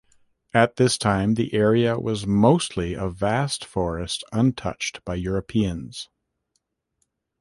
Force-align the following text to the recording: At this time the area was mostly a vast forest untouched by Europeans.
At 0.51 0.77
this 0.77 0.97
time 0.97 1.35
the 1.35 1.53
area 1.53 1.99
was 1.99 2.25
mostly 2.25 2.95
a 2.95 3.07
vast 3.07 3.63
forest 3.63 4.23
untouched 4.33 5.05
by 5.05 5.13
Europeans. 5.13 6.09